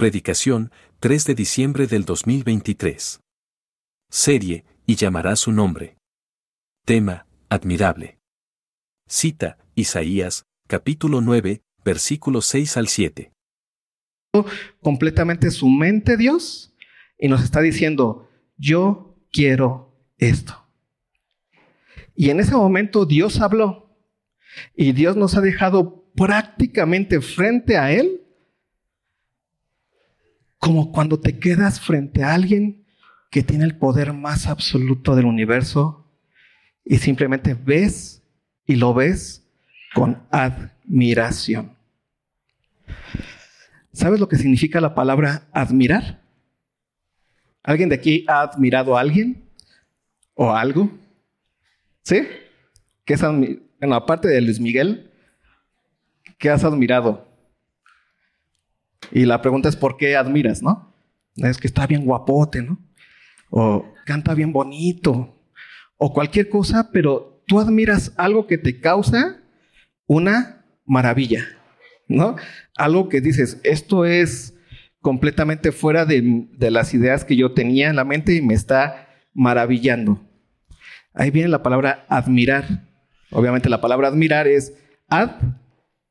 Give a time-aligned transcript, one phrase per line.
[0.00, 0.70] Predicación,
[1.00, 3.20] 3 de diciembre del 2023.
[4.08, 5.98] Serie, y llamará su nombre.
[6.86, 8.18] Tema, admirable.
[9.06, 13.32] Cita, Isaías, capítulo 9, versículos 6 al 7.
[14.80, 16.74] completamente su mente Dios
[17.18, 18.26] y nos está diciendo,
[18.56, 20.66] yo quiero esto.
[22.14, 24.00] Y en ese momento Dios habló
[24.74, 28.20] y Dios nos ha dejado prácticamente frente a Él
[30.60, 32.84] como cuando te quedas frente a alguien
[33.30, 36.06] que tiene el poder más absoluto del universo
[36.84, 38.22] y simplemente ves
[38.66, 39.44] y lo ves
[39.94, 41.76] con admiración.
[43.92, 46.20] ¿Sabes lo que significa la palabra admirar?
[47.62, 49.42] ¿Alguien de aquí ha admirado a alguien
[50.34, 50.90] o algo?
[52.02, 52.26] ¿Sí?
[53.04, 55.10] ¿Qué es en la parte de Luis Miguel,
[56.38, 57.29] ¿qué has admirado?
[59.12, 60.92] Y la pregunta es por qué admiras, ¿no?
[61.36, 62.78] Es que está bien guapote, ¿no?
[63.50, 65.36] O canta bien bonito,
[65.96, 69.40] o cualquier cosa, pero tú admiras algo que te causa
[70.06, 71.44] una maravilla,
[72.08, 72.36] ¿no?
[72.76, 74.54] Algo que dices, esto es
[75.00, 79.08] completamente fuera de, de, las ideas que yo tenía en la mente y me está
[79.34, 80.20] maravillando.
[81.12, 82.88] Ahí viene la palabra admirar.
[83.30, 84.74] Obviamente la palabra admirar es
[85.08, 85.30] ad,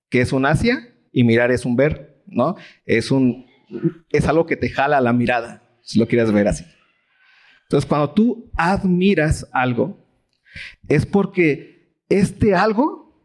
[0.10, 2.09] que es un hacia, y mirar es un ver.
[2.32, 2.56] ¿No?
[2.86, 3.46] Es, un,
[4.10, 6.66] es algo que te jala la mirada, si lo quieres ver así.
[7.64, 10.06] Entonces, cuando tú admiras algo,
[10.88, 13.24] es porque este algo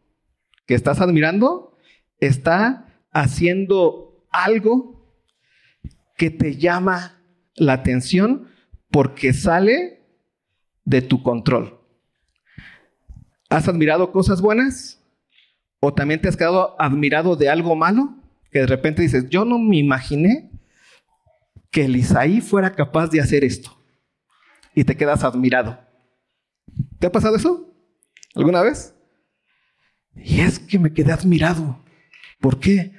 [0.67, 1.77] que estás admirando
[2.19, 4.95] está haciendo algo
[6.17, 7.21] que te llama
[7.55, 8.49] la atención
[8.91, 10.01] porque sale
[10.83, 11.79] de tu control.
[13.49, 15.01] ¿Has admirado cosas buenas?
[15.79, 18.15] ¿O también te has quedado admirado de algo malo?
[18.55, 20.49] Que de repente dices, yo no me imaginé
[21.71, 23.77] que el Isaí fuera capaz de hacer esto.
[24.73, 25.77] Y te quedas admirado.
[26.97, 27.75] ¿Te ha pasado eso?
[28.33, 28.95] ¿Alguna vez?
[30.15, 31.83] Y es que me quedé admirado.
[32.39, 32.93] ¿Por qué?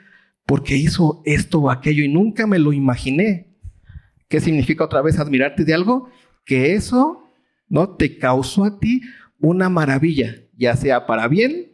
[0.45, 3.57] Porque hizo esto o aquello y nunca me lo imaginé.
[4.29, 6.11] ¿Qué significa otra vez admirarte de algo?
[6.45, 7.31] Que eso
[7.67, 9.01] no te causó a ti
[9.41, 11.73] una maravilla, ya sea para bien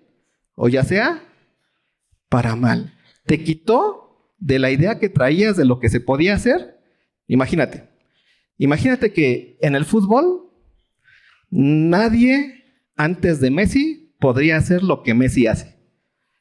[0.54, 1.20] o ya sea
[2.28, 2.94] para mal
[3.24, 6.78] te quitó de la idea que traías de lo que se podía hacer.
[7.28, 7.88] Imagínate,
[8.58, 10.50] imagínate que en el fútbol
[11.50, 12.64] nadie
[12.96, 15.76] antes de Messi podría hacer lo que Messi hace.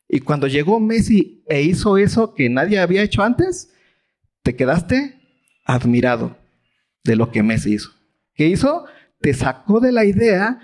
[0.07, 3.73] Y cuando llegó Messi e hizo eso que nadie había hecho antes,
[4.43, 5.21] te quedaste
[5.65, 6.37] admirado
[7.03, 7.91] de lo que Messi hizo.
[8.33, 8.85] ¿Qué hizo?
[9.19, 10.59] Te sacó de la idea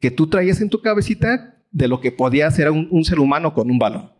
[0.00, 3.54] que tú traías en tu cabecita de lo que podía hacer un, un ser humano
[3.54, 4.17] con un balón.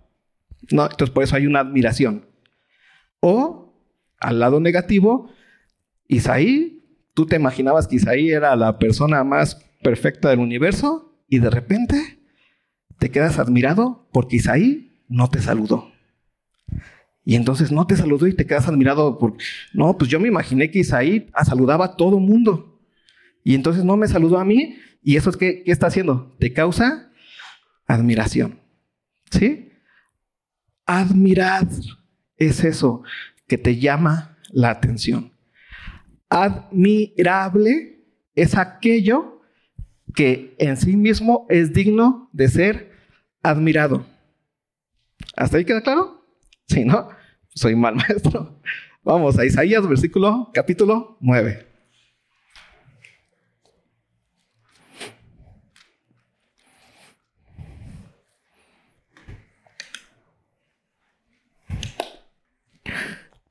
[0.71, 0.85] ¿No?
[0.85, 2.27] Entonces por eso hay una admiración.
[3.21, 3.75] O
[4.19, 5.31] al lado negativo,
[6.07, 11.51] Isaí, tú te imaginabas que Isaí era la persona más perfecta del universo y de
[11.51, 12.19] repente
[12.99, 15.93] te quedas admirado porque Isaí no te saludó.
[17.25, 19.45] Y entonces no te saludó y te quedas admirado porque,
[19.75, 22.81] no, pues yo me imaginé que Isaí saludaba a todo mundo.
[23.45, 26.35] Y entonces no me saludó a mí y eso es que, ¿qué está haciendo?
[26.39, 27.11] Te causa
[27.87, 28.61] admiración.
[29.31, 29.68] ¿Sí?
[30.89, 31.69] Admirar
[32.39, 33.03] es eso
[33.47, 35.35] que te llama la atención.
[36.31, 39.43] Admirable es aquello
[40.15, 42.93] que en sí mismo es digno de ser
[43.43, 44.07] admirado.
[45.37, 46.25] ¿Hasta ahí queda claro?
[46.67, 47.11] Sí, ¿no?
[47.55, 48.59] Soy mal maestro.
[49.03, 51.68] Vamos a Isaías, versículo, capítulo 9.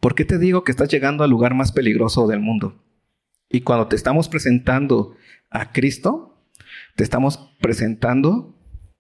[0.07, 2.81] ¿Por qué te digo que estás llegando al lugar más peligroso del mundo?
[3.50, 5.18] Y cuando te estamos presentando
[5.50, 6.47] a Cristo,
[6.95, 8.57] te estamos presentando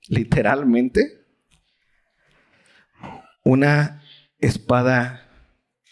[0.09, 1.25] literalmente
[3.41, 4.03] una
[4.39, 5.29] espada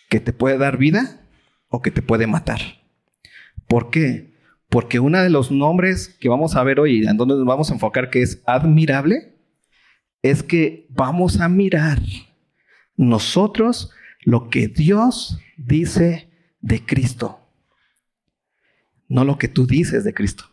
[0.09, 1.25] que te puede dar vida
[1.69, 2.59] o que te puede matar.
[3.69, 4.35] ¿Por qué?
[4.67, 7.75] Porque uno de los nombres que vamos a ver hoy, en donde nos vamos a
[7.75, 9.37] enfocar, que es admirable,
[10.21, 12.01] es que vamos a mirar
[12.97, 13.93] nosotros
[14.25, 16.29] lo que Dios dice
[16.59, 17.39] de Cristo.
[19.07, 20.45] No lo que tú dices de Cristo.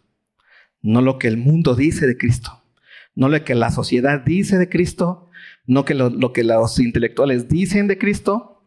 [0.82, 2.62] No lo que el mundo dice de Cristo.
[3.14, 5.30] No lo que la sociedad dice de Cristo.
[5.66, 8.62] No que lo, que los intelectuales dicen de Cristo.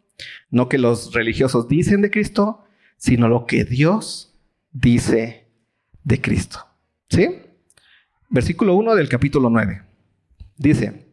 [0.50, 2.64] No que los religiosos dicen de Cristo.
[2.98, 4.36] Sino lo que Dios
[4.72, 5.52] dice
[6.04, 6.66] de Cristo.
[7.10, 7.28] ¿Sí?
[8.30, 9.84] Versículo 1 del capítulo 9.
[10.58, 11.06] Dice,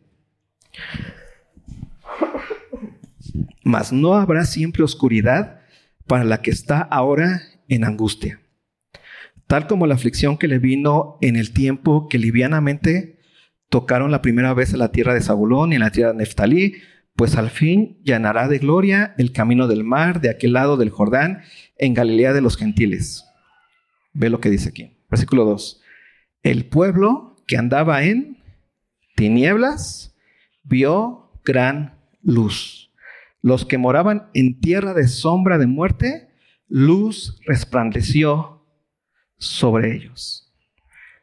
[3.65, 5.61] mas no habrá siempre oscuridad
[6.07, 8.41] para la que está ahora en angustia.
[9.47, 13.19] Tal como la aflicción que le vino en el tiempo que livianamente
[13.69, 16.75] tocaron la primera vez a la tierra de Zabulón y en la tierra de Neftalí,
[17.17, 21.43] pues al fin llenará de gloria el camino del mar de aquel lado del Jordán
[21.77, 23.25] en Galilea de los gentiles.
[24.13, 24.97] Ve lo que dice aquí.
[25.11, 25.83] Versículo 2.
[26.43, 28.39] El pueblo que andaba en
[29.15, 30.15] tinieblas
[30.65, 32.82] vio gran luz.
[33.43, 36.31] Los que moraban en tierra de sombra de muerte,
[36.69, 38.65] luz resplandeció
[39.37, 40.55] sobre ellos.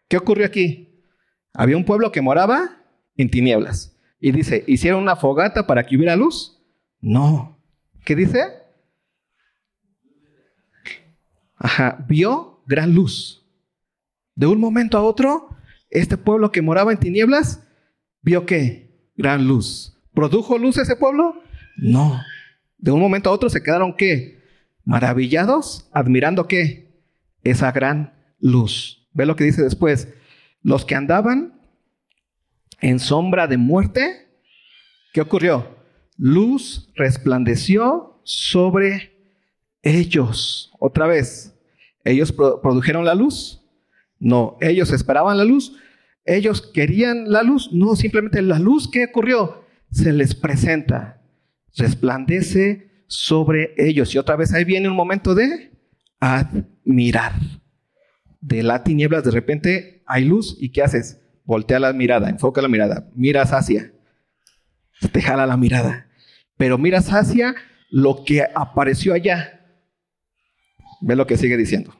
[0.10, 1.04] ¿Qué ocurrió aquí?
[1.54, 2.84] Había un pueblo que moraba
[3.16, 3.98] en tinieblas.
[4.20, 6.62] Y dice, ¿hicieron una fogata para que hubiera luz?
[7.00, 7.58] No.
[8.04, 8.44] ¿Qué dice?
[11.56, 13.46] Ajá, vio gran luz.
[14.36, 15.50] De un momento a otro,
[15.90, 17.64] este pueblo que moraba en tinieblas,
[18.22, 19.12] vio qué?
[19.16, 19.98] Gran luz.
[20.14, 21.42] ¿Produjo luz ese pueblo?
[21.82, 22.22] No.
[22.78, 24.40] De un momento a otro se quedaron qué?
[24.86, 27.04] Maravillados, admirando qué?
[27.44, 29.08] Esa gran luz.
[29.14, 30.08] Ve lo que dice después.
[30.62, 31.60] Los que andaban
[32.82, 34.28] en sombra de muerte,
[35.14, 35.78] ¿qué ocurrió?
[36.18, 39.18] Luz resplandeció sobre
[39.82, 40.72] ellos.
[40.80, 41.56] Otra vez,
[42.04, 43.62] ¿ellos produjeron la luz?
[44.20, 45.76] No, ellos esperaban la luz.
[46.26, 47.72] ¿Ellos querían la luz?
[47.72, 49.64] No, simplemente la luz, ¿qué ocurrió?
[49.92, 51.19] Se les presenta,
[51.76, 54.14] resplandece sobre ellos.
[54.14, 55.72] Y otra vez ahí viene un momento de
[56.20, 57.34] admirar.
[58.42, 61.20] De la tinieblas de repente hay luz y ¿qué haces?
[61.44, 63.92] Voltea la mirada, enfoca la mirada, miras hacia,
[65.12, 66.08] te jala la mirada,
[66.58, 67.56] pero miras hacia
[67.90, 69.56] lo que apareció allá.
[71.02, 72.00] Ve lo que sigue diciendo.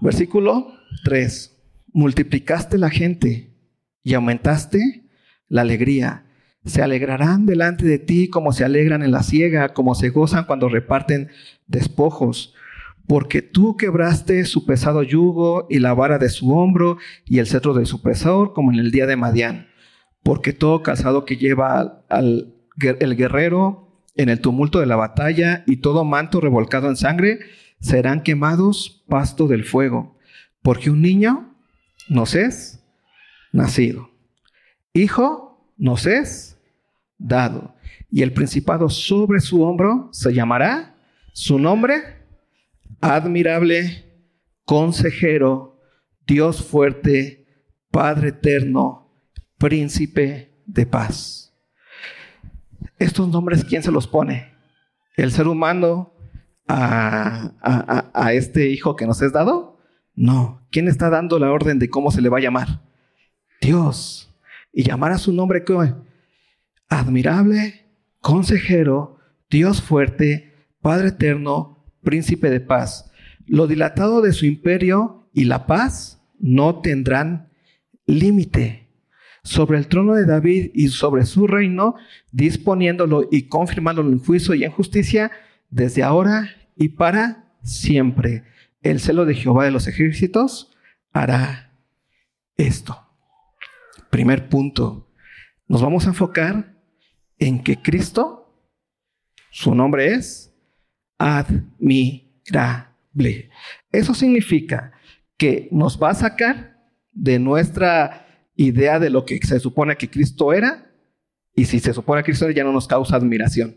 [0.00, 0.74] Versículo
[1.04, 1.56] 3.
[1.92, 3.56] Multiplicaste la gente
[4.02, 5.10] y aumentaste
[5.48, 6.26] la alegría.
[6.64, 10.68] Se alegrarán delante de ti como se alegran en la siega, como se gozan cuando
[10.68, 11.30] reparten
[11.66, 12.54] despojos
[13.10, 17.74] porque tú quebraste su pesado yugo y la vara de su hombro y el cetro
[17.74, 19.66] de su pesador, como en el día de Madián.
[20.22, 22.54] Porque todo calzado que lleva al,
[23.00, 27.40] el guerrero en el tumulto de la batalla y todo manto revolcado en sangre
[27.80, 30.16] serán quemados pasto del fuego.
[30.62, 31.56] Porque un niño
[32.08, 32.84] nos es
[33.50, 34.12] nacido.
[34.92, 35.49] Hijo
[35.80, 36.58] nos es
[37.18, 37.74] dado.
[38.10, 40.94] Y el principado sobre su hombro se llamará
[41.32, 42.20] su nombre
[43.00, 44.04] admirable,
[44.64, 45.80] consejero,
[46.26, 47.46] Dios fuerte,
[47.90, 49.10] Padre eterno,
[49.58, 51.52] príncipe de paz.
[52.98, 54.52] Estos nombres, ¿quién se los pone?
[55.16, 56.12] ¿El ser humano
[56.68, 59.80] a, a, este hijo que nos es dado?
[60.14, 60.66] No.
[60.70, 62.82] ¿Quién está dando la orden de cómo se le va a llamar?
[63.60, 64.29] Dios.
[64.72, 65.94] Y llamar a su nombre ¿qué?
[66.88, 67.86] admirable,
[68.20, 69.18] consejero,
[69.48, 73.10] Dios fuerte, Padre eterno, príncipe de paz.
[73.46, 77.50] Lo dilatado de su imperio y la paz no tendrán
[78.06, 78.88] límite.
[79.42, 81.94] Sobre el trono de David y sobre su reino,
[82.30, 85.30] disponiéndolo y confirmándolo en juicio y en justicia,
[85.70, 88.44] desde ahora y para siempre.
[88.82, 90.72] El celo de Jehová de los ejércitos
[91.12, 91.72] hará
[92.56, 93.09] esto.
[94.10, 95.08] Primer punto.
[95.68, 96.76] Nos vamos a enfocar
[97.38, 98.52] en que Cristo,
[99.50, 100.52] su nombre es
[101.18, 102.28] admirable.
[103.92, 104.92] Eso significa
[105.36, 106.76] que nos va a sacar
[107.12, 110.92] de nuestra idea de lo que se supone que Cristo era,
[111.54, 113.76] y si se supone que Cristo era, ya no nos causa admiración.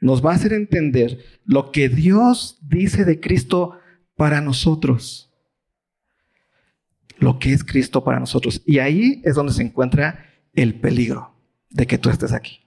[0.00, 3.78] Nos va a hacer entender lo que Dios dice de Cristo
[4.16, 5.31] para nosotros.
[7.22, 8.62] Lo que es Cristo para nosotros.
[8.66, 11.36] Y ahí es donde se encuentra el peligro
[11.70, 12.66] de que tú estés aquí.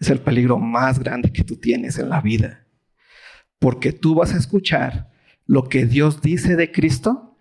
[0.00, 2.64] Es el peligro más grande que tú tienes en la vida.
[3.58, 5.10] Porque tú vas a escuchar
[5.44, 7.36] lo que Dios dice de Cristo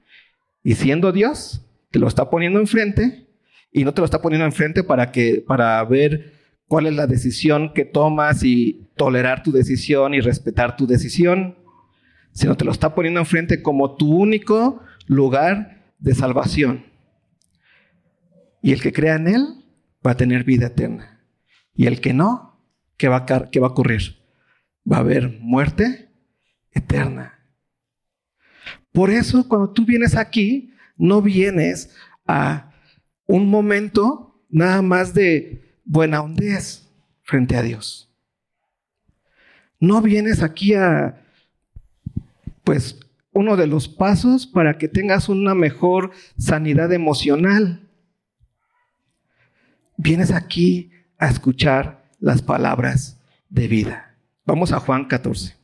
[0.62, 3.30] y siendo Dios, te lo está poniendo enfrente
[3.72, 6.34] y no te lo está poniendo enfrente para que para ver
[6.68, 11.56] cuál es la decisión que tomas y tolerar tu decisión y respetar tu decisión,
[12.34, 16.86] sino te lo está poniendo enfrente como tu único lugar de salvación.
[18.62, 19.66] Y el que crea en él
[20.06, 21.22] va a tener vida eterna.
[21.76, 22.64] Y el que no,
[22.98, 24.24] ¿qué va a, qué va a ocurrir?
[24.90, 26.10] Va a haber muerte
[26.72, 27.40] eterna.
[28.94, 31.94] Por eso cuando tú vienes aquí, no vienes
[32.26, 32.72] a
[33.26, 36.90] un momento nada más de buena hondez
[37.24, 38.10] frente a Dios.
[39.80, 41.22] No vienes aquí a,
[42.64, 43.00] pues,
[43.32, 47.90] uno de los pasos para que tengas una mejor sanidad emocional.
[49.98, 53.20] Vienes aquí a escuchar las palabras
[53.50, 54.16] de vida.
[54.46, 55.61] Vamos a Juan 14.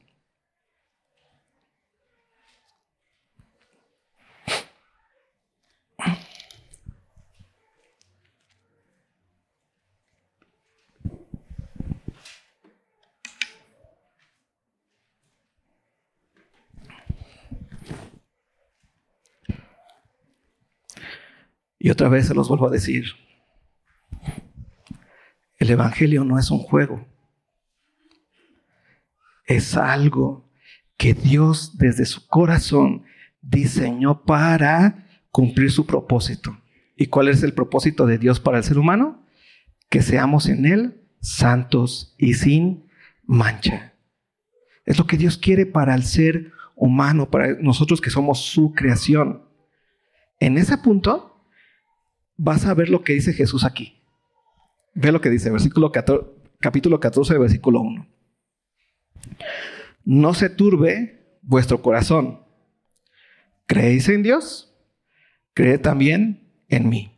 [21.79, 23.05] Y otra vez se los vuelvo a decir.
[25.57, 27.05] El Evangelio no es un juego.
[29.45, 30.49] Es algo
[30.97, 33.03] que Dios desde su corazón
[33.41, 36.57] diseñó para cumplir su propósito.
[36.95, 39.23] ¿Y cuál es el propósito de Dios para el ser humano?
[39.89, 42.87] Que seamos en Él santos y sin
[43.23, 43.93] mancha.
[44.85, 49.43] Es lo que Dios quiere para el ser humano, para nosotros que somos su creación.
[50.39, 51.36] En ese punto,
[52.37, 54.01] vas a ver lo que dice Jesús aquí.
[54.93, 56.25] Ve lo que dice, versículo 14,
[56.59, 58.07] capítulo 14, versículo 1.
[60.05, 62.41] No se turbe vuestro corazón.
[63.65, 64.73] ¿Creéis en Dios?
[65.53, 67.11] Creed también en mí.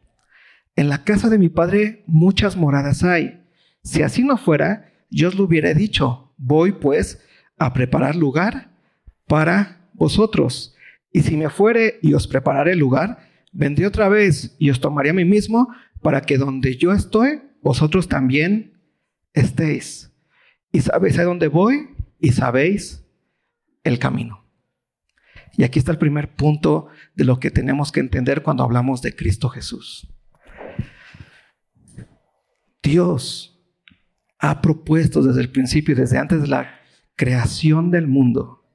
[0.76, 3.44] En la casa de mi padre muchas moradas hay.
[3.84, 6.34] Si así no fuera, yo os lo hubiera dicho.
[6.38, 7.24] Voy pues
[7.58, 8.72] a preparar lugar
[9.28, 10.76] para vosotros.
[11.12, 15.13] Y si me fuere y os prepararé lugar, vendré otra vez y os tomaré a
[15.13, 18.79] mí mismo para que donde yo estoy, vosotros también
[19.34, 20.12] estéis.
[20.72, 21.89] Y sabéis a dónde voy
[22.20, 23.06] y sabéis
[23.84, 24.46] el camino.
[25.58, 29.15] Y aquí está el primer punto de lo que tenemos que entender cuando hablamos de
[29.15, 30.08] Cristo Jesús.
[32.82, 33.60] Dios
[34.39, 36.79] ha propuesto desde el principio, desde antes de la
[37.15, 38.72] creación del mundo,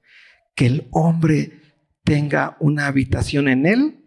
[0.55, 1.63] que el hombre
[2.05, 4.04] tenga una habitación en él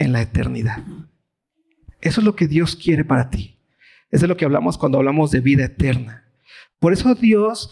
[0.00, 0.82] en la eternidad.
[2.00, 3.58] Eso es lo que Dios quiere para ti.
[4.10, 6.24] Eso es lo que hablamos cuando hablamos de vida eterna.
[6.80, 7.70] Por eso Dios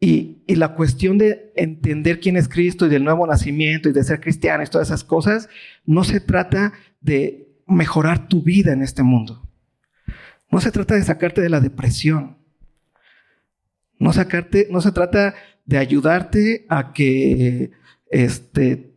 [0.00, 4.04] y, y, la cuestión de entender quién es Cristo y del nuevo nacimiento y de
[4.04, 5.48] ser cristiano y todas esas cosas,
[5.86, 9.42] no se trata de mejorar tu vida en este mundo.
[10.50, 12.36] No se trata de sacarte de la depresión.
[13.98, 17.72] No, sacarte, no se trata de ayudarte a que
[18.10, 18.94] este,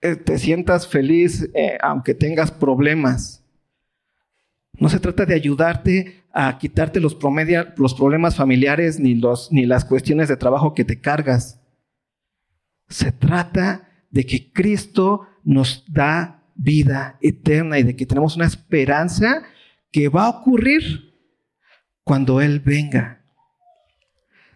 [0.00, 3.44] te sientas feliz eh, aunque tengas problemas.
[4.78, 7.18] No se trata de ayudarte a quitarte los,
[7.76, 11.60] los problemas familiares ni, los, ni las cuestiones de trabajo que te cargas.
[12.88, 19.42] Se trata de que Cristo nos da vida eterna y de que tenemos una esperanza
[19.92, 21.14] que va a ocurrir
[22.04, 23.22] cuando Él venga.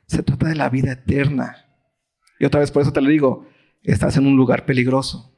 [0.06, 1.66] Se trata de la vida eterna.
[2.38, 3.46] Y otra vez por eso te lo digo,
[3.82, 5.33] estás en un lugar peligroso.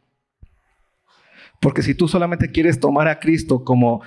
[1.60, 4.02] Porque si tú solamente quieres tomar a Cristo como,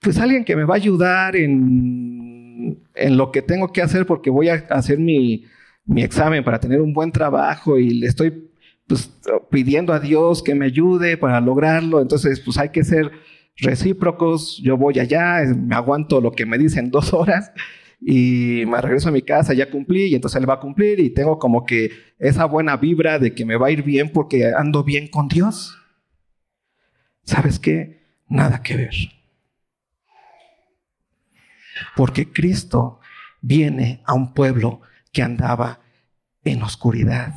[0.00, 4.30] pues alguien que me va a ayudar en, en lo que tengo que hacer porque
[4.30, 5.44] voy a hacer mi,
[5.86, 8.50] mi examen para tener un buen trabajo y le estoy
[8.86, 9.10] pues,
[9.50, 13.10] pidiendo a Dios que me ayude para lograrlo, entonces pues hay que ser
[13.56, 17.52] recíprocos, yo voy allá, me aguanto lo que me dicen dos horas
[18.00, 21.10] y me regreso a mi casa, ya cumplí y entonces él va a cumplir y
[21.10, 24.84] tengo como que esa buena vibra de que me va a ir bien porque ando
[24.84, 25.78] bien con Dios.
[27.24, 28.04] ¿Sabes qué?
[28.28, 28.94] Nada que ver.
[31.96, 33.00] Porque Cristo
[33.40, 35.80] viene a un pueblo que andaba
[36.44, 37.34] en oscuridad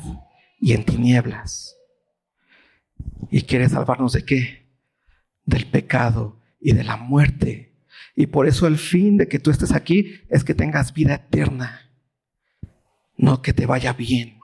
[0.60, 1.76] y en tinieblas.
[3.30, 4.68] ¿Y quiere salvarnos de qué?
[5.44, 7.76] Del pecado y de la muerte.
[8.14, 11.90] Y por eso el fin de que tú estés aquí es que tengas vida eterna.
[13.16, 14.38] No que te vaya bien.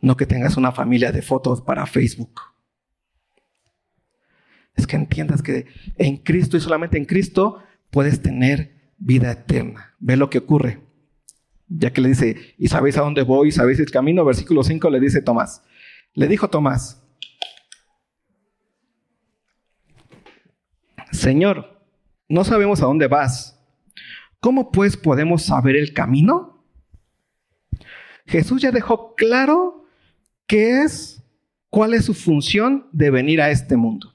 [0.00, 2.51] No que tengas una familia de fotos para Facebook
[4.74, 9.94] es que entiendas que en Cristo y solamente en Cristo puedes tener vida eterna.
[9.98, 10.80] Ve lo que ocurre.
[11.68, 14.90] Ya que le dice, y sabéis a dónde voy, y sabéis el camino, versículo 5
[14.90, 15.62] le dice Tomás.
[16.14, 17.02] Le dijo Tomás,
[21.10, 21.80] Señor,
[22.28, 23.58] no sabemos a dónde vas.
[24.40, 26.64] ¿Cómo pues podemos saber el camino?
[28.26, 29.86] Jesús ya dejó claro
[30.46, 31.22] qué es,
[31.68, 34.11] cuál es su función de venir a este mundo.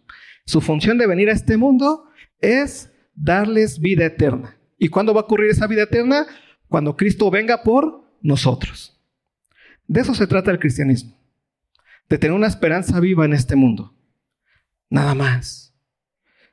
[0.47, 2.05] Su función de venir a este mundo
[2.39, 4.57] es darles vida eterna.
[4.79, 6.25] ¿Y cuándo va a ocurrir esa vida eterna?
[6.69, 8.97] Cuando Cristo venga por nosotros.
[9.87, 11.19] De eso se trata el cristianismo.
[12.07, 13.93] De tener una esperanza viva en este mundo.
[14.89, 15.75] Nada más.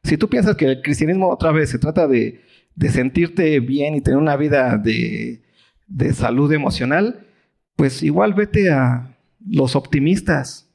[0.03, 2.43] Si tú piensas que el cristianismo otra vez se trata de,
[2.91, 5.45] sentirte bien y tener una vida de,
[5.87, 7.29] de salud emocional,
[7.77, 10.69] pues igual vete a los optimistas,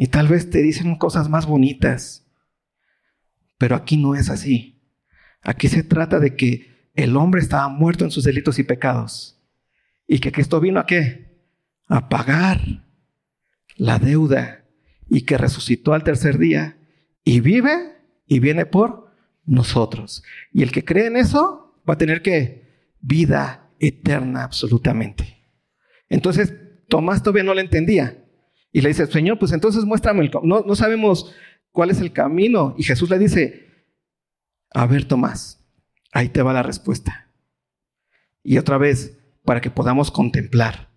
[0.00, 2.24] y tal vez te dicen cosas más bonitas.
[3.58, 4.80] Pero aquí no es así.
[5.42, 9.42] Aquí se trata de que el hombre estaba muerto en sus delitos y pecados.
[10.06, 11.42] Y que Cristo vino a qué?
[11.88, 12.60] A pagar
[13.74, 14.64] la deuda.
[15.08, 16.78] Y que resucitó al tercer día.
[17.24, 17.96] Y vive
[18.28, 19.12] y viene por
[19.46, 20.22] nosotros.
[20.52, 25.44] Y el que cree en eso va a tener que vida eterna absolutamente.
[26.08, 26.54] Entonces,
[26.88, 28.27] Tomás todavía no le entendía.
[28.72, 31.34] Y le dice, Señor, pues entonces muéstrame el no, no sabemos
[31.72, 32.74] cuál es el camino.
[32.78, 33.68] Y Jesús le dice,
[34.70, 35.64] a ver, Tomás,
[36.12, 37.30] ahí te va la respuesta.
[38.42, 40.90] Y otra vez, para que podamos contemplar,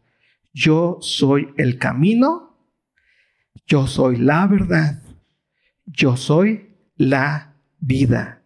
[0.54, 2.58] yo soy el camino,
[3.66, 5.02] yo soy la verdad,
[5.86, 8.44] yo soy la vida.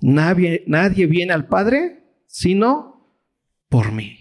[0.00, 1.98] Nadie, nadie viene al Padre
[2.28, 3.16] sino
[3.68, 4.17] por mí.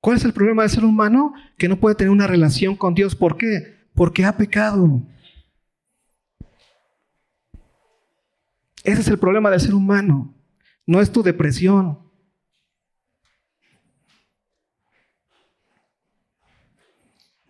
[0.00, 1.34] ¿Cuál es el problema del ser humano?
[1.56, 3.14] Que no puede tener una relación con Dios.
[3.14, 3.76] ¿Por qué?
[3.94, 5.02] Porque ha pecado.
[8.84, 10.34] Ese es el problema del ser humano.
[10.86, 11.98] No es tu depresión.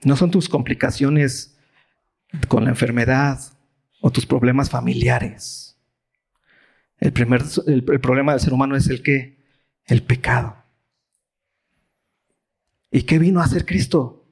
[0.02, 1.56] No son tus complicaciones
[2.48, 3.40] con la enfermedad
[4.00, 5.76] o tus problemas familiares.
[6.98, 9.02] El, primer, el, problema del ser humano es el?
[9.84, 10.57] El pecado.
[12.90, 14.26] ¿Y qué vino a hacer Cristo?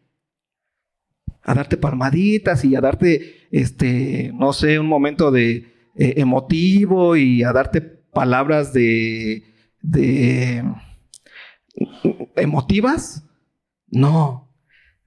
[1.42, 7.42] A darte palmaditas y a darte, este, no sé, un momento de eh, emotivo y
[7.42, 9.44] a darte palabras de,
[9.82, 10.64] de
[12.36, 13.24] emotivas.
[13.88, 14.52] No,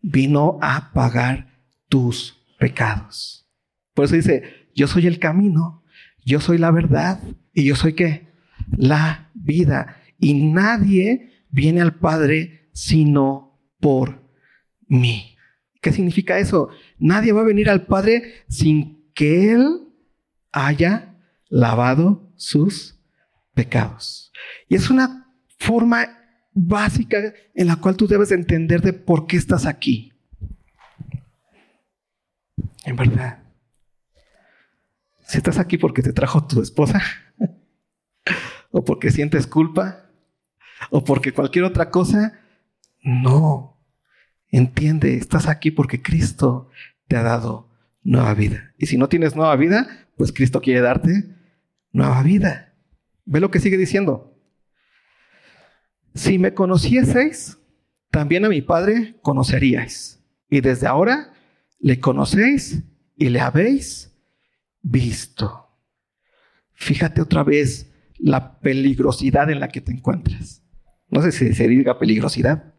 [0.02, 3.48] vino a pagar tus pecados.
[3.94, 4.44] Por eso dice,
[4.76, 5.84] yo soy el camino,
[6.24, 7.20] yo soy la verdad
[7.54, 8.30] y yo soy qué?
[8.78, 9.98] La vida.
[10.20, 14.22] Y nadie viene al Padre sino por
[14.88, 15.36] mí.
[15.82, 16.70] ¿Qué significa eso?
[16.98, 19.90] Nadie va a venir al Padre sin que Él
[20.54, 21.14] haya
[21.50, 22.98] lavado sus
[23.54, 24.32] pecados.
[24.70, 26.08] Y es una forma
[26.54, 30.14] básica en la cual tú debes entender de por qué estás aquí.
[32.86, 33.44] En verdad.
[35.28, 37.02] Si estás aquí porque te trajo tu esposa,
[38.72, 40.10] o porque sientes culpa,
[40.90, 42.40] o porque cualquier otra cosa,
[43.02, 43.78] no.
[44.52, 46.70] Entiende, estás aquí porque Cristo
[47.08, 47.70] te ha dado
[48.04, 48.74] nueva vida.
[48.78, 51.36] Y si no tienes nueva vida, pues Cristo quiere darte
[51.92, 52.74] nueva vida.
[53.26, 54.36] Ve lo que sigue diciendo.
[56.16, 57.58] Si me conocieseis,
[58.10, 60.24] también a mi Padre conoceríais.
[60.50, 61.34] Y desde ahora
[61.80, 62.84] le conocéis
[63.16, 64.12] y le habéis
[64.82, 65.68] visto.
[66.74, 70.64] Fíjate otra vez la peligrosidad en la que te encuentras.
[71.10, 72.74] No sé si se diga peligrosidad,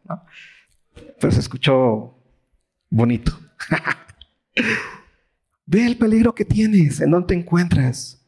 [1.20, 2.16] pero se escuchó
[2.88, 3.38] bonito.
[5.66, 8.26] Ve el peligro que tienes, en donde te encuentras,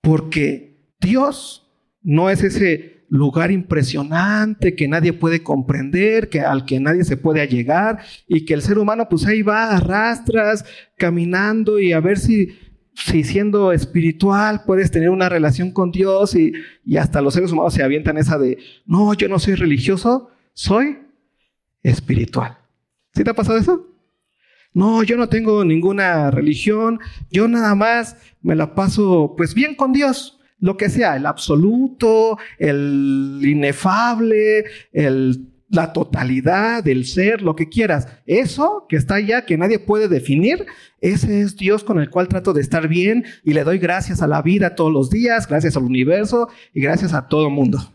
[0.00, 1.70] porque Dios
[2.02, 7.40] no es ese lugar impresionante que nadie puede comprender, que al que nadie se puede
[7.40, 10.64] allegar y que el ser humano pues ahí va arrastras
[10.96, 12.58] caminando y a ver si
[12.94, 16.52] si siendo espiritual puedes tener una relación con Dios y,
[16.96, 20.98] hasta los seres humanos se avientan esa de, no, yo no soy religioso, soy
[21.82, 22.58] espiritual.
[23.14, 23.88] ¿Sí te ha pasado eso?
[24.72, 26.98] No, yo no tengo ninguna religión,
[27.30, 32.38] yo nada más me la paso pues bien con Dios, lo que sea, el absoluto,
[32.58, 38.08] el inefable, el la totalidad del ser, lo que quieras.
[38.26, 40.66] Eso que está allá, que nadie puede definir,
[41.00, 44.26] ese es Dios con el cual trato de estar bien y le doy gracias a
[44.26, 47.92] la vida todos los días, gracias al universo y gracias a todo el mundo.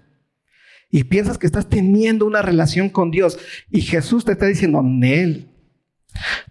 [0.91, 3.39] Y piensas que estás teniendo una relación con Dios
[3.69, 5.49] y Jesús te está diciendo, Nel,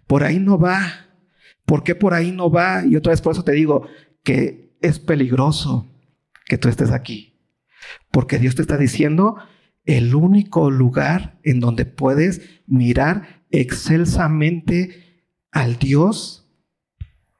[0.07, 1.07] por ahí no va.
[1.65, 2.85] ¿Por qué por ahí no va?
[2.85, 3.87] Y otra vez por eso te digo
[4.23, 5.87] que es peligroso
[6.47, 7.35] que tú estés aquí.
[8.11, 9.37] Porque Dios te está diciendo,
[9.89, 16.47] el único lugar en donde puedes mirar excelsamente al Dios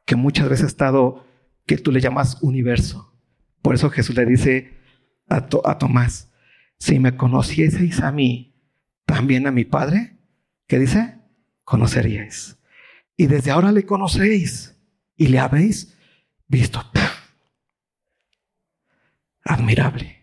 [0.07, 1.27] que muchas veces ha estado,
[1.67, 3.13] que tú le llamas universo.
[3.61, 4.79] Por eso Jesús le dice
[5.29, 6.33] a, a Tomás,
[6.79, 8.55] si me conocieseis a mí,
[9.05, 10.17] también a mi Padre,
[10.67, 11.19] ¿qué dice?
[11.65, 12.57] Conoceríais.
[13.15, 14.75] Y desde ahora le conocéis
[15.17, 15.95] y le habéis
[16.47, 16.83] visto.
[19.45, 20.18] Admirable.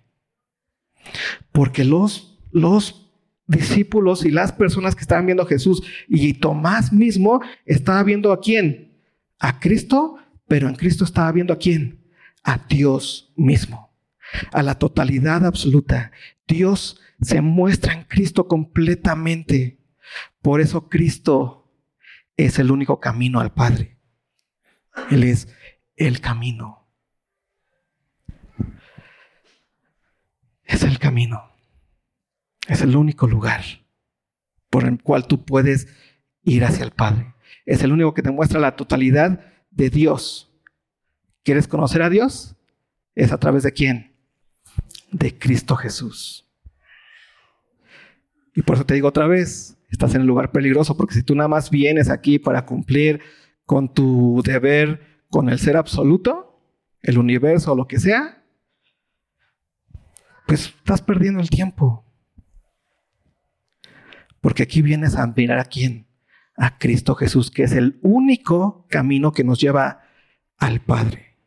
[1.52, 3.12] Porque los, los
[3.48, 8.40] discípulos y las personas que estaban viendo a Jesús y Tomás mismo estaba viendo a
[8.40, 9.00] quién?
[9.40, 12.04] A Cristo, pero en Cristo estaba viendo a quién?
[12.44, 13.94] A Dios mismo,
[14.52, 16.12] a la totalidad absoluta.
[16.48, 19.80] Dios se muestra en Cristo completamente.
[20.42, 21.72] Por eso Cristo
[22.38, 23.98] es el único camino al Padre.
[25.10, 25.48] Él es
[25.96, 26.85] el camino.
[30.66, 31.52] Es el camino.
[32.68, 33.62] Es el único lugar
[34.70, 35.88] por el cual tú puedes
[36.44, 37.34] ir hacia el Padre.
[37.66, 39.40] Es el único que te muestra la totalidad
[39.72, 40.52] de Dios.
[41.44, 42.56] ¿Quieres conocer a Dios?
[43.14, 44.16] Es a través de quién?
[45.12, 46.46] De Cristo Jesús.
[48.56, 51.36] Y por eso te digo otra vez, estás en el lugar peligroso, porque si tú
[51.36, 53.22] nada más vienes aquí para cumplir
[53.66, 56.62] con tu deber con el ser absoluto,
[57.02, 58.45] el universo o lo que sea,
[60.46, 62.06] pues estás perdiendo el tiempo.
[64.42, 66.08] Porque aquí vienes a admirar a quién?
[66.56, 70.04] A Cristo Jesús, que es el único camino que nos lleva
[70.58, 71.38] al Padre.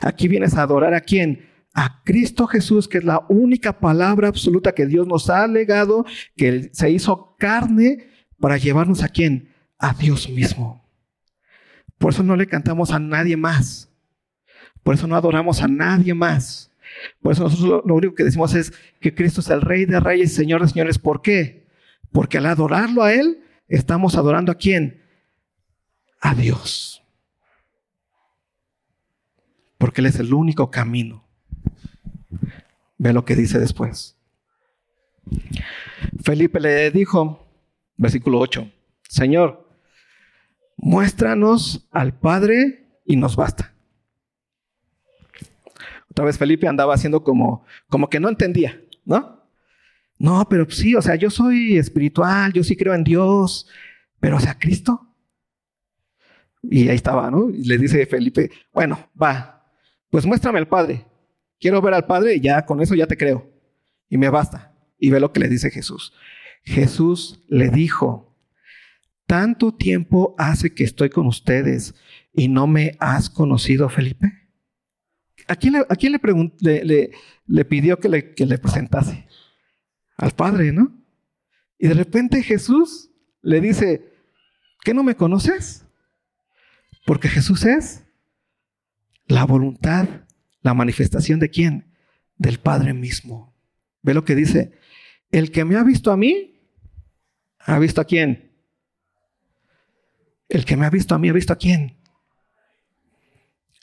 [0.00, 1.48] Aquí vienes a adorar a quién?
[1.72, 6.04] A Cristo Jesús, que es la única palabra absoluta que Dios nos ha legado,
[6.36, 8.08] que se hizo carne
[8.40, 9.54] para llevarnos a quién?
[9.78, 10.84] A Dios mismo.
[11.98, 13.90] Por eso no le cantamos a nadie más.
[14.82, 16.67] Por eso no adoramos a nadie más.
[17.22, 20.34] Por eso nosotros lo, único que decimos es que Cristo es el Rey de Reyes
[20.34, 20.98] Señor de Señores.
[20.98, 21.66] ¿Por qué?
[22.12, 25.02] Porque al adorarlo a Él, estamos adorando a quién?
[26.20, 27.02] A Dios.
[29.78, 31.24] Porque Él es el único camino.
[32.96, 34.16] Ve lo que dice después.
[36.22, 37.46] Felipe le dijo,
[37.96, 38.70] versículo 8,
[39.08, 39.68] Señor,
[40.76, 43.74] muéstranos al Padre y nos basta.
[46.10, 49.38] Otra vez Felipe andaba haciendo como, como que no entendía, ¿no?
[50.18, 53.68] No, pero sí, o sea, yo soy espiritual, yo sí creo en Dios,
[54.18, 55.06] pero o sea, Cristo.
[56.62, 57.50] Y ahí estaba, ¿no?
[57.50, 59.64] Y le dice Felipe, bueno, va,
[60.10, 61.06] pues muéstrame al Padre.
[61.60, 63.48] Quiero ver al Padre y ya con eso ya te creo.
[64.08, 64.74] Y me basta.
[64.98, 66.12] Y ve lo que le dice Jesús.
[66.64, 68.36] Jesús le dijo,
[69.26, 71.94] ¿tanto tiempo hace que estoy con ustedes
[72.32, 74.37] y no me has conocido, Felipe?
[75.48, 77.10] ¿A quién le,
[77.46, 79.26] le, pidió que le, que le presentase?
[80.16, 80.94] Al Padre, ¿no?
[81.78, 84.12] Y de repente Jesús le dice,
[84.84, 85.86] ¿qué no me conoces?
[87.06, 88.04] Porque Jesús es
[89.26, 90.06] la voluntad,
[90.60, 91.94] la manifestación de quién?
[92.36, 93.56] Del Padre mismo.
[94.02, 94.72] Ve lo que dice,
[95.30, 96.60] el que me ha visto a mí,
[97.60, 98.52] ha visto a quién.
[100.48, 101.98] El que me ha visto a mí, ha visto a quién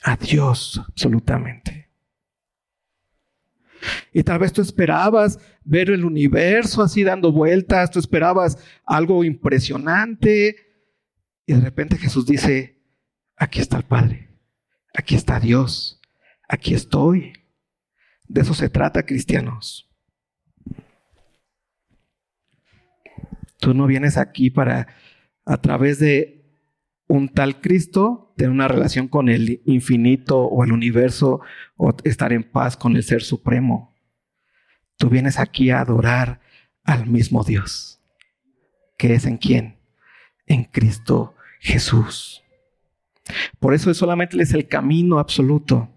[0.06, 1.90] a Dios absolutamente.
[4.12, 10.56] Y tal vez tú esperabas ver el universo así dando vueltas, tú esperabas algo impresionante.
[11.44, 12.80] Y de repente Jesús dice,
[13.36, 14.30] aquí está el Padre,
[14.94, 16.00] aquí está Dios,
[16.48, 17.32] aquí estoy.
[18.28, 19.90] De eso se trata, cristianos.
[23.58, 24.86] Tú no vienes aquí para,
[25.44, 26.44] a través de
[27.08, 31.40] un tal Cristo tener una relación con el infinito o el universo
[31.76, 33.94] o estar en paz con el ser supremo.
[34.96, 36.40] Tú vienes aquí a adorar
[36.84, 38.00] al mismo Dios,
[38.98, 39.78] que es en quién?
[40.46, 42.42] En Cristo Jesús.
[43.58, 45.90] Por eso solamente Él es el camino absoluto.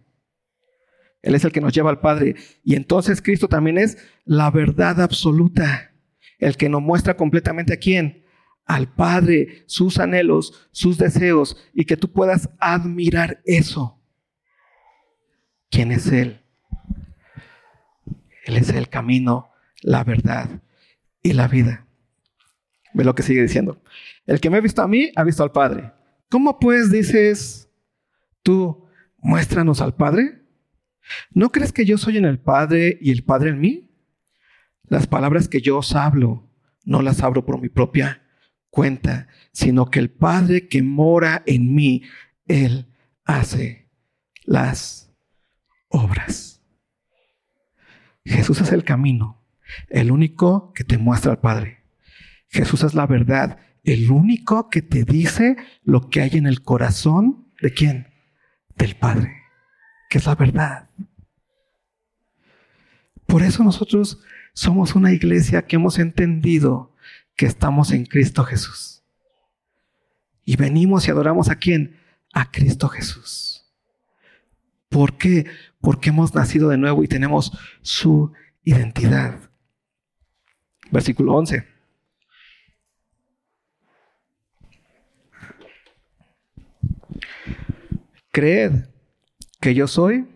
[1.21, 2.35] Él es el que nos lleva al Padre.
[2.63, 5.91] Y entonces Cristo también es la verdad absoluta.
[6.39, 8.23] El que nos muestra completamente a quién?
[8.69, 13.99] Al Padre, sus anhelos, sus deseos, y que tú puedas admirar eso.
[15.71, 16.43] ¿Quién es Él?
[18.45, 19.49] Él es el camino,
[19.81, 20.61] la verdad
[21.23, 21.87] y la vida.
[22.93, 23.81] Ve lo que sigue diciendo.
[24.27, 25.91] El que me ha visto a mí, ha visto al Padre.
[26.29, 27.71] ¿Cómo pues dices
[28.43, 28.85] tú,
[29.17, 30.43] muéstranos al Padre?
[31.31, 33.89] ¿No crees que yo soy en el Padre y el Padre en mí?
[34.83, 36.47] Las palabras que yo os hablo,
[36.85, 38.28] no las hablo por mi propia
[38.69, 42.03] cuenta, sino que el Padre que mora en mí,
[42.47, 42.87] Él
[43.25, 43.89] hace
[44.43, 45.11] las
[45.87, 46.61] obras.
[48.25, 49.43] Jesús es el camino,
[49.89, 51.83] el único que te muestra al Padre.
[52.49, 57.47] Jesús es la verdad, el único que te dice lo que hay en el corazón
[57.61, 58.07] de quién?
[58.75, 59.35] Del Padre,
[60.09, 60.89] que es la verdad.
[63.25, 64.21] Por eso nosotros
[64.53, 66.88] somos una iglesia que hemos entendido
[67.39, 69.01] que estamos en Cristo Jesús.
[70.43, 71.97] Y venimos y adoramos a quién?
[72.33, 73.65] A Cristo Jesús.
[74.89, 75.45] ¿Por qué?
[75.79, 78.33] Porque hemos nacido de nuevo y tenemos su
[78.65, 79.39] identidad.
[80.91, 81.65] Versículo 11.
[88.33, 88.83] Creed
[89.61, 90.27] que yo soy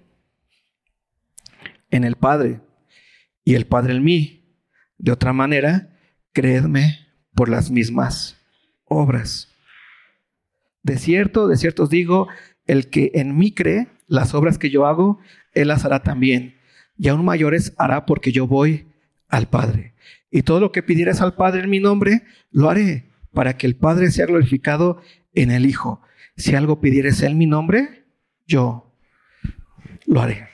[1.89, 2.61] en el Padre
[3.43, 4.39] y el Padre en mí.
[4.97, 5.92] De otra manera,
[6.33, 8.37] creedme por las mismas
[8.85, 9.49] obras.
[10.81, 12.27] De cierto, de cierto os digo,
[12.67, 15.19] el que en mí cree, las obras que yo hago,
[15.53, 16.55] él las hará también.
[16.95, 18.87] y aún mayores hará porque yo voy
[19.27, 19.93] al Padre.
[20.29, 23.75] Y todo lo que pidieras al Padre en mi nombre, lo haré, para que el
[23.75, 25.01] Padre sea glorificado
[25.33, 26.01] en el Hijo.
[26.37, 28.05] Si algo pidieres en mi nombre,
[28.45, 28.91] yo
[30.05, 30.47] lo haré.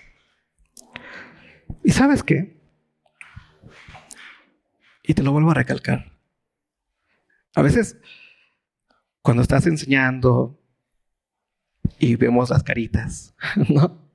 [1.84, 2.59] ¿Y sabes qué?
[5.10, 6.12] Y te lo vuelvo a recalcar.
[7.56, 7.98] A veces,
[9.24, 10.62] cuando estás enseñando
[11.98, 13.34] y vemos las caritas,
[13.70, 14.08] ¿no?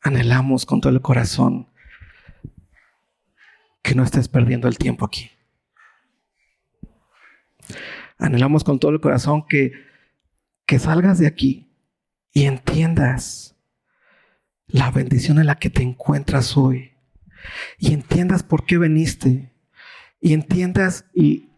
[0.00, 1.68] Anhelamos con todo el corazón
[3.82, 5.32] que no estés perdiendo el tiempo aquí.
[8.18, 9.72] Anhelamos con todo el corazón que,
[10.64, 11.74] que salgas de aquí
[12.30, 13.56] y entiendas
[14.68, 16.92] la bendición en la que te encuentras hoy.
[17.78, 19.51] Y entiendas por qué veniste.
[20.22, 21.50] Y entiendas y,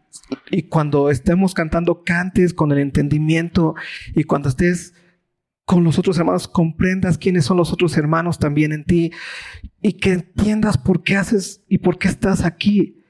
[0.51, 3.75] y cuando estemos cantando cantes con el entendimiento
[4.13, 4.93] y cuando estés
[5.65, 9.11] con los otros hermanos, comprendas quiénes son los otros hermanos también en ti
[9.81, 13.03] y que entiendas por qué haces y por qué estás aquí.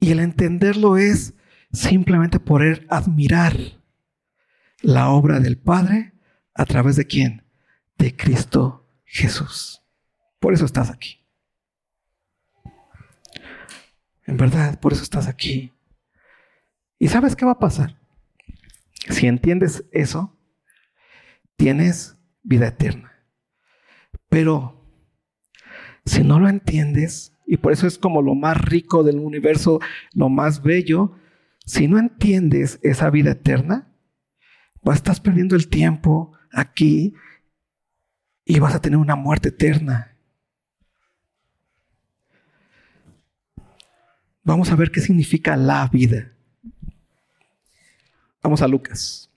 [0.00, 1.34] Y el entenderlo es
[1.72, 3.56] simplemente poder admirar
[4.80, 6.14] la obra del Padre
[6.54, 7.44] a través de quién?
[7.98, 9.82] De Cristo Jesús.
[10.38, 11.19] Por eso estás aquí.
[14.30, 15.72] En verdad, por eso estás aquí.
[17.00, 17.98] ¿Y sabes qué va a pasar?
[19.08, 20.38] Si entiendes eso,
[21.56, 23.12] tienes vida eterna.
[24.28, 24.86] Pero
[26.04, 29.80] si no lo entiendes, y por eso es como lo más rico del universo,
[30.12, 31.16] lo más bello,
[31.66, 33.92] si no entiendes esa vida eterna,
[34.80, 37.14] vas a estar perdiendo el tiempo aquí
[38.44, 40.09] y vas a tener una muerte eterna.
[44.42, 46.32] Vamos a ver qué significa la vida.
[48.42, 49.30] Vamos a Lucas.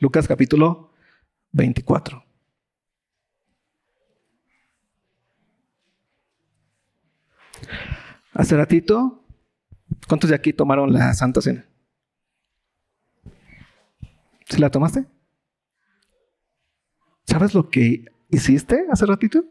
[0.00, 0.90] Lucas capítulo
[1.52, 2.24] 24.
[8.32, 9.24] Hace ratito,
[10.08, 11.64] ¿cuántos de aquí tomaron la Santa Cena?
[14.46, 15.06] ¿Sí la tomaste?
[17.26, 19.44] ¿Sabes lo que hiciste hace ratito?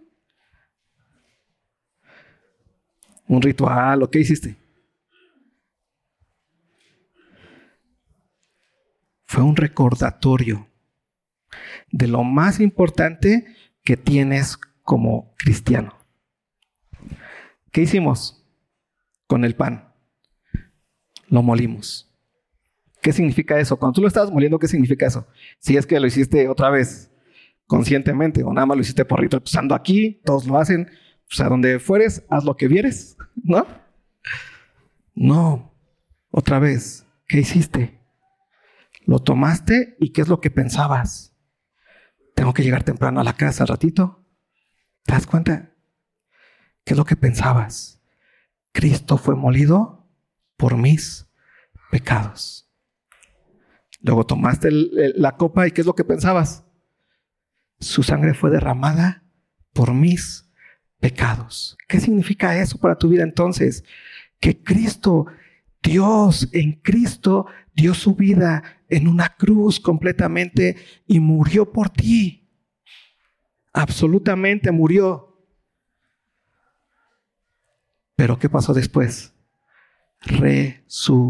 [3.27, 4.63] Un ritual, ¿o qué hiciste?
[9.33, 10.67] fue un recordatorio
[11.89, 13.47] de lo más importante
[13.83, 15.97] que tienes como cristiano.
[17.71, 18.45] ¿Qué hicimos
[19.25, 19.91] con el pan?
[21.29, 22.12] Lo molimos.
[23.03, 23.75] ¿Qué significa eso?
[23.75, 25.27] Cuando tú lo estabas moliendo, ¿qué significa eso?
[25.59, 27.11] Si es que lo hiciste otra vez
[27.67, 30.89] conscientemente o nada más lo hiciste por rito, pues ando aquí, todos lo hacen,
[31.27, 33.67] pues a donde fueres, haz lo que vieres, ¿no?
[35.13, 35.75] No,
[36.31, 37.99] otra vez, ¿qué hiciste?
[39.05, 41.35] Lo tomaste y ¿qué es lo que pensabas?
[42.35, 44.23] Tengo que llegar temprano a la casa al ratito.
[45.03, 45.73] ¿Te das cuenta?
[46.85, 48.01] ¿Qué es lo que pensabas?
[48.71, 50.07] Cristo fue molido
[50.55, 51.27] por mis
[51.91, 52.62] pecados.
[54.03, 56.65] Luego tomaste la copa y ¿qué es lo que pensabas?
[57.79, 59.23] Su sangre fue derramada
[59.71, 60.51] por mis
[60.99, 61.77] pecados.
[61.87, 63.85] ¿Qué significa eso para tu vida entonces?
[64.41, 65.27] Que Cristo,
[65.81, 70.75] Dios en Cristo, dio su vida en una cruz completamente
[71.07, 72.49] y murió por ti.
[73.71, 75.29] Absolutamente murió.
[78.15, 79.33] Pero ¿qué pasó después?
[80.19, 81.23] Resucitó.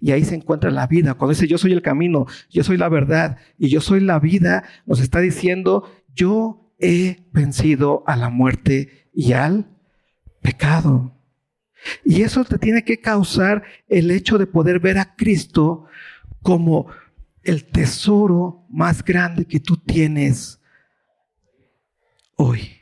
[0.00, 1.14] Y ahí se encuentra la vida.
[1.14, 4.64] Cuando dice yo soy el camino, yo soy la verdad y yo soy la vida,
[4.86, 9.66] nos está diciendo yo he vencido a la muerte y al
[10.42, 11.12] pecado.
[12.04, 15.86] Y eso te tiene que causar el hecho de poder ver a Cristo
[16.42, 16.86] como
[17.42, 20.60] el tesoro más grande que tú tienes
[22.36, 22.72] hoy.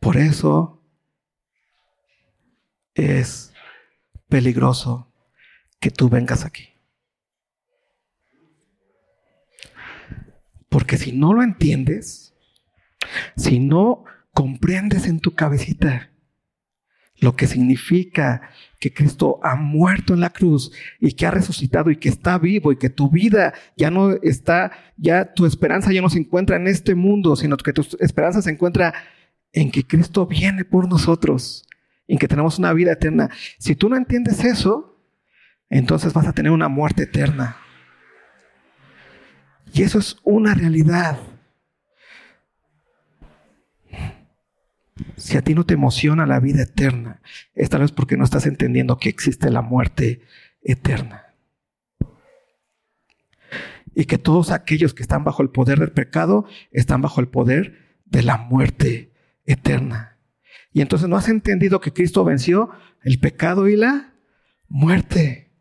[0.00, 0.83] Por eso
[2.94, 3.52] es
[4.28, 5.12] peligroso
[5.80, 6.68] que tú vengas aquí.
[10.68, 12.34] Porque si no lo entiendes,
[13.36, 16.10] si no comprendes en tu cabecita
[17.20, 21.96] lo que significa que Cristo ha muerto en la cruz y que ha resucitado y
[21.96, 26.10] que está vivo y que tu vida ya no está, ya tu esperanza ya no
[26.10, 28.94] se encuentra en este mundo, sino que tu esperanza se encuentra
[29.52, 31.64] en que Cristo viene por nosotros,
[32.08, 33.30] en que tenemos una vida eterna.
[33.58, 35.00] Si tú no entiendes eso,
[35.70, 37.56] entonces vas a tener una muerte eterna.
[39.72, 41.18] Y eso es una realidad.
[45.16, 47.20] Si a ti no te emociona la vida eterna,
[47.54, 50.20] es tal vez porque no estás entendiendo que existe la muerte
[50.62, 51.34] eterna.
[53.96, 57.98] Y que todos aquellos que están bajo el poder del pecado están bajo el poder
[58.04, 59.12] de la muerte
[59.46, 60.13] eterna.
[60.74, 62.68] Y entonces no has entendido que Cristo venció
[63.02, 64.12] el pecado y la
[64.68, 65.52] muerte,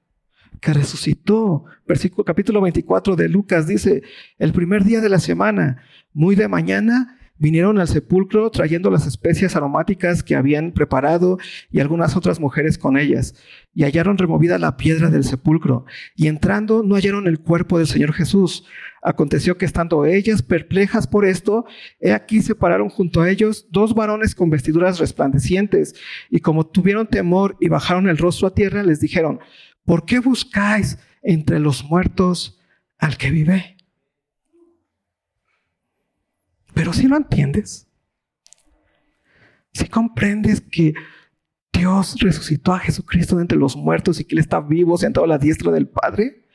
[0.59, 1.65] que resucitó.
[1.87, 4.01] Versículo capítulo 24 de Lucas dice,
[4.39, 9.57] el primer día de la semana, muy de mañana, vinieron al sepulcro trayendo las especias
[9.57, 11.37] aromáticas que habían preparado
[11.69, 13.35] y algunas otras mujeres con ellas,
[13.75, 15.83] y hallaron removida la piedra del sepulcro,
[16.15, 18.63] y entrando no hallaron el cuerpo del Señor Jesús.
[19.01, 21.65] Aconteció que estando ellas perplejas por esto,
[21.99, 25.95] he aquí se pararon junto a ellos dos varones con vestiduras resplandecientes,
[26.29, 29.41] y como tuvieron temor y bajaron el rostro a tierra, les dijeron,
[29.83, 32.57] ¿por qué buscáis entre los muertos
[32.99, 33.75] al que vive?
[36.73, 37.87] Pero si lo entiendes,
[39.73, 40.93] si comprendes que
[41.71, 45.27] Dios resucitó a Jesucristo de entre los muertos y que Él está vivo sentado a
[45.29, 46.47] la diestra del Padre,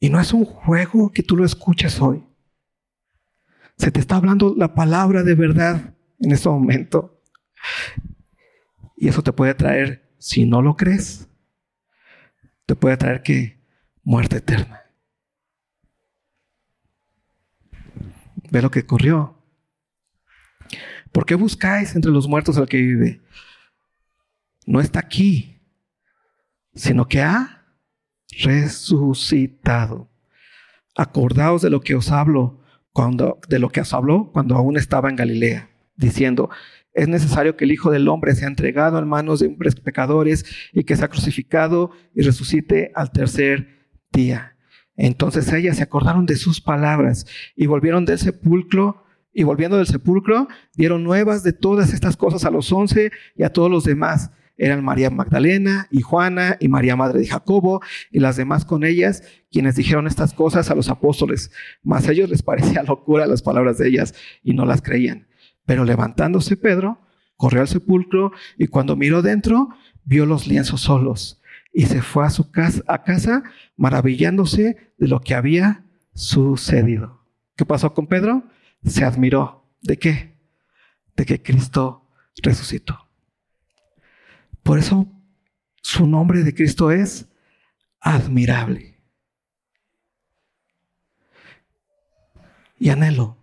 [0.00, 2.24] y no es un juego que tú lo escuches hoy.
[3.76, 7.20] Se te está hablando la palabra de verdad en este momento.
[8.96, 11.28] Y eso te puede traer, si no lo crees,
[12.66, 13.60] te puede traer que
[14.02, 14.82] muerte eterna.
[18.50, 19.36] Ve lo que ocurrió.
[21.12, 23.20] ¿Por qué buscáis entre los muertos al que vive?
[24.66, 25.60] No está aquí,
[26.74, 27.64] sino que ha
[28.42, 30.10] resucitado.
[30.96, 35.08] Acordaos de lo que os hablo cuando de lo que os habló cuando aún estaba
[35.08, 36.50] en Galilea, diciendo:
[36.92, 40.84] es necesario que el Hijo del Hombre sea entregado en manos de hombres pecadores y
[40.84, 44.57] que sea crucificado y resucite al tercer día.
[44.98, 50.48] Entonces ellas se acordaron de sus palabras y volvieron del sepulcro y volviendo del sepulcro
[50.74, 54.32] dieron nuevas de todas estas cosas a los once y a todos los demás.
[54.56, 57.80] Eran María Magdalena y Juana y María Madre de Jacobo
[58.10, 61.52] y las demás con ellas, quienes dijeron estas cosas a los apóstoles.
[61.84, 65.28] Mas a ellos les parecía locura las palabras de ellas y no las creían.
[65.64, 67.06] Pero levantándose Pedro,
[67.36, 69.68] corrió al sepulcro y cuando miró dentro,
[70.02, 71.37] vio los lienzos solos
[71.78, 73.44] y se fue a su casa, a casa
[73.76, 77.24] maravillándose de lo que había sucedido.
[77.54, 78.42] ¿Qué pasó con Pedro?
[78.84, 79.64] Se admiró.
[79.80, 80.34] ¿De qué?
[81.14, 82.04] De que Cristo
[82.42, 83.06] resucitó.
[84.64, 85.06] Por eso
[85.80, 87.28] su nombre de Cristo es
[88.00, 89.00] admirable.
[92.80, 93.36] Y anhelo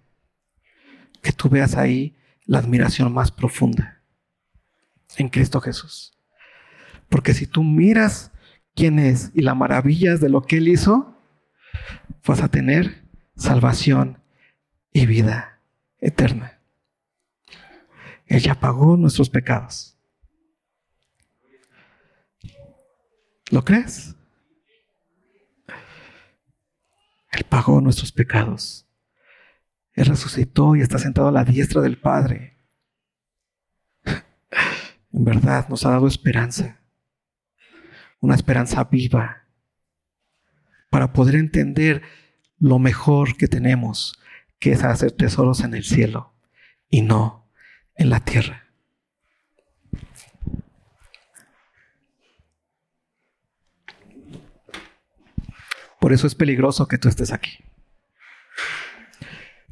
[1.22, 4.02] que tú veas ahí la admiración más profunda
[5.16, 6.15] en Cristo Jesús.
[7.10, 8.32] Porque si tú miras
[8.76, 11.18] quién es y la maravillas de lo que Él hizo,
[12.26, 13.04] vas a tener
[13.36, 14.22] salvación
[14.92, 15.60] y vida
[16.00, 16.60] eterna.
[18.28, 19.98] Él ya pagó nuestros pecados.
[23.52, 24.16] ¿Lo crees?
[27.32, 28.88] Él pagó nuestros pecados.
[29.94, 32.58] Él resucitó y está sentado a la diestra del Padre.
[35.12, 36.78] En verdad nos ha dado esperanza
[38.26, 39.44] una esperanza viva,
[40.90, 42.02] para poder entender
[42.58, 44.20] lo mejor que tenemos,
[44.60, 46.34] que es hacer tesoros en el cielo
[46.90, 47.52] y no
[47.96, 48.64] en la tierra.
[56.00, 57.64] Por eso es peligroso que tú estés aquí.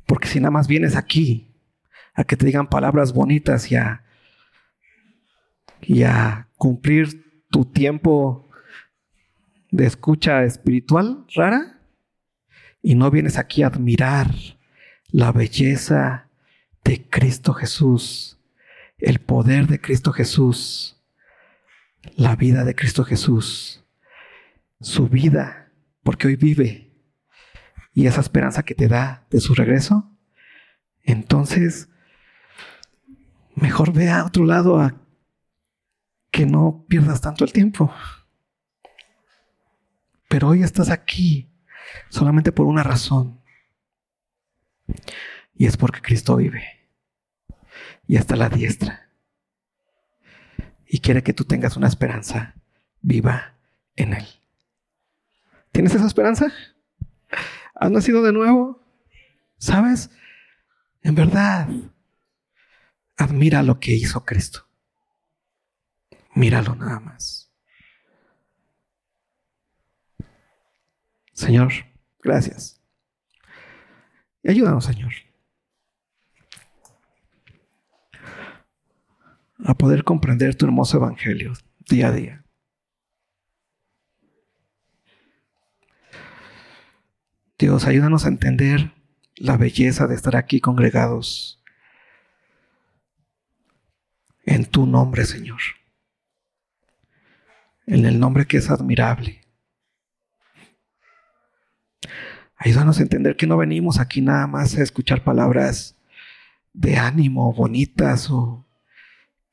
[0.06, 1.56] Porque si nada más vienes aquí
[2.13, 4.04] a que te digan palabras bonitas y a,
[5.82, 8.42] y a cumplir tu tiempo
[9.73, 11.79] de escucha espiritual rara
[12.83, 14.29] y no vienes aquí a admirar
[15.07, 16.29] la belleza
[16.83, 18.38] de Cristo Jesús,
[18.99, 21.01] el poder de Cristo Jesús,
[22.15, 23.83] la vida de Cristo Jesús,
[24.79, 25.71] su vida,
[26.03, 26.91] porque hoy vive
[27.95, 30.11] y esa esperanza que te da de su regreso,
[31.01, 31.89] entonces
[33.55, 35.01] mejor ve a otro lado a
[36.30, 37.91] que no pierdas tanto el tiempo.
[40.34, 41.47] Pero hoy estás aquí
[42.09, 43.39] solamente por una razón.
[45.53, 46.89] Y es porque Cristo vive.
[48.07, 49.11] Y está a la diestra.
[50.88, 52.55] Y quiere que tú tengas una esperanza
[53.03, 53.53] viva
[53.95, 54.25] en Él.
[55.71, 56.51] ¿Tienes esa esperanza?
[57.75, 58.81] ¿Has nacido de nuevo?
[59.59, 60.09] ¿Sabes?
[61.03, 61.69] En verdad,
[63.17, 64.65] admira lo que hizo Cristo.
[66.34, 67.43] Míralo nada más.
[71.34, 71.71] Señor,
[72.21, 72.81] gracias.
[74.43, 75.13] Y ayúdanos, Señor.
[79.63, 81.53] a poder comprender tu hermoso evangelio
[81.89, 82.43] día a día.
[87.57, 88.91] Dios, ayúdanos a entender
[89.36, 91.61] la belleza de estar aquí congregados
[94.45, 95.61] en tu nombre, Señor.
[97.86, 99.43] En el nombre que es admirable.
[102.58, 105.97] Ayúdanos a entender que no venimos aquí nada más a escuchar palabras
[106.74, 108.66] de ánimo bonitas o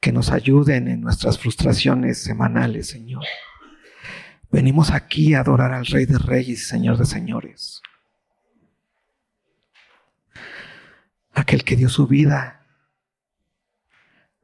[0.01, 3.25] que nos ayuden en nuestras frustraciones semanales, Señor.
[4.51, 7.83] Venimos aquí a adorar al Rey de Reyes y Señor de Señores.
[11.33, 12.67] Aquel que dio su vida,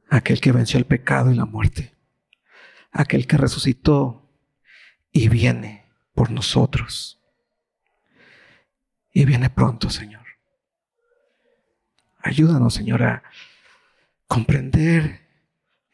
[0.09, 1.93] aquel que venció el pecado y la muerte,
[2.91, 4.29] aquel que resucitó
[5.11, 7.16] y viene por nosotros.
[9.17, 10.21] Y viene pronto, Señor.
[12.21, 13.23] Ayúdanos, Señor, a
[14.27, 15.21] comprender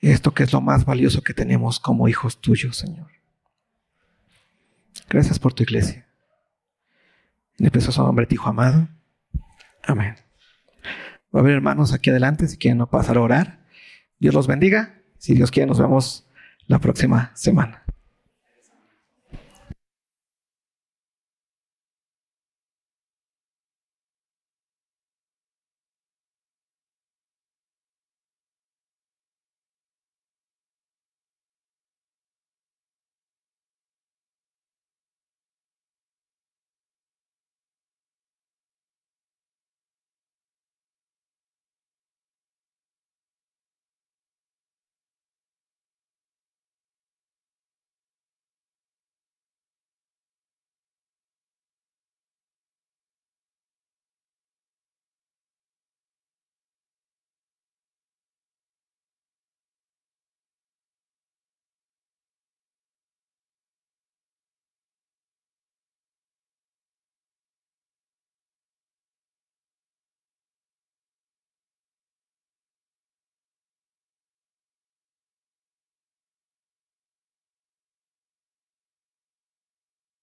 [0.01, 3.09] esto que es lo más valioso que tenemos como hijos tuyos, Señor.
[5.07, 6.05] Gracias por tu iglesia.
[7.57, 8.89] En el precioso nombre de amado.
[9.83, 10.17] Amén.
[11.33, 13.65] Va a haber hermanos aquí adelante si quieren no pasar a orar.
[14.19, 15.01] Dios los bendiga.
[15.17, 16.27] Si Dios quiere, nos vemos
[16.67, 17.83] la próxima semana.